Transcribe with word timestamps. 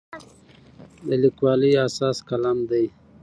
د 1.07 1.09
لیکوالي 1.23 1.71
اساس 1.87 2.17
قلم 2.29 2.57
دی. 2.69 2.85